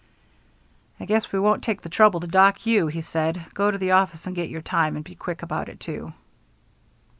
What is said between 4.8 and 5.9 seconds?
And be quick about it,